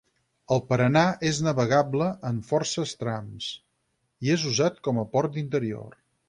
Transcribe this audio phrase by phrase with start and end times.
[0.53, 1.01] El Paraná
[1.31, 3.51] és navegable en forces trams,
[4.29, 5.95] i és usat com a port d'interior.